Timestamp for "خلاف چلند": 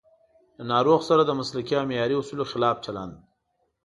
2.51-3.13